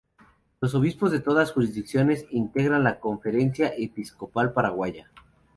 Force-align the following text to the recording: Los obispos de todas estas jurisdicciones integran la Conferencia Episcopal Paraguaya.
Los 0.61 0.73
obispos 0.73 1.11
de 1.11 1.19
todas 1.19 1.43
estas 1.49 1.53
jurisdicciones 1.53 2.25
integran 2.31 2.83
la 2.83 2.99
Conferencia 2.99 3.67
Episcopal 3.77 4.51
Paraguaya. 4.51 5.11